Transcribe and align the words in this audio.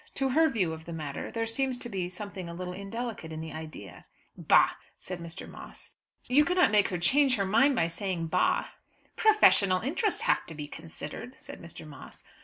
To 0.15 0.29
her 0.29 0.49
view 0.49 0.73
of 0.73 0.85
the 0.85 0.93
matter 0.93 1.29
there 1.29 1.45
seems 1.45 1.77
to 1.77 1.87
be 1.87 2.09
something 2.09 2.49
a 2.49 2.55
little 2.55 2.73
indelicate 2.73 3.31
in 3.31 3.39
the 3.39 3.53
idea." 3.53 4.07
"Bah!" 4.35 4.71
said 4.97 5.19
Mr. 5.19 5.47
Moss. 5.47 5.91
"You 6.25 6.43
cannot 6.43 6.71
make 6.71 6.87
her 6.87 6.97
change 6.97 7.35
her 7.35 7.45
mind 7.45 7.75
by 7.75 7.87
saying 7.87 8.25
bah." 8.25 8.65
"Professional 9.15 9.81
interests 9.81 10.21
have 10.21 10.43
to 10.47 10.55
be 10.55 10.67
considered," 10.67 11.35
said 11.37 11.61
Mr. 11.61 11.85
Moss. 11.85 12.23